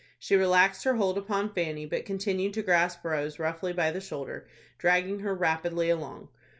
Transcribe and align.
She 0.17 0.35
relaxed 0.35 0.83
her 0.85 0.95
hold 0.95 1.15
upon 1.19 1.53
Fanny, 1.53 1.85
but 1.85 2.05
continued 2.07 2.55
to 2.55 2.63
grasp 2.63 3.05
Rose 3.05 3.37
roughly 3.37 3.71
by 3.71 3.91
the 3.91 4.01
shoulder, 4.01 4.47
dragging 4.79 5.19
her 5.19 5.35
rapidly 5.35 5.91
along. 5.91 6.29